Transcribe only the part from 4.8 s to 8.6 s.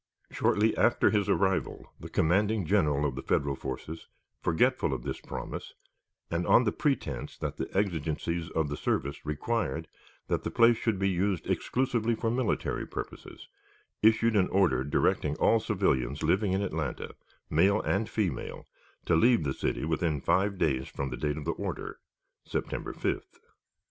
of this promise, and on the pretense that the exigencies